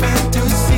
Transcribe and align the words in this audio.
fantasy. 0.00 0.77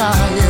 calle 0.00 0.49